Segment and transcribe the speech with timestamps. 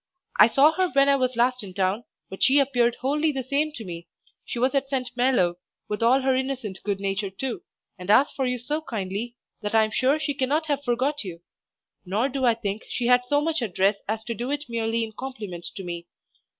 [0.39, 3.71] I saw her when I was last in town, but she appear'd wholly the same
[3.73, 4.07] to me,
[4.43, 5.11] she was at St.
[5.15, 7.61] Malo, with all her innocent good nature too,
[7.99, 11.41] and asked for you so kindly, that I am sure she cannot have forgot you;
[12.03, 15.11] nor do I think she had so much address as to do it merely in
[15.11, 16.07] compliment to me.